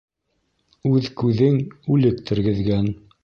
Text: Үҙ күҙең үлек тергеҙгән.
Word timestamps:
Үҙ 0.91 1.09
күҙең 1.21 1.59
үлек 1.97 2.25
тергеҙгән. 2.31 2.93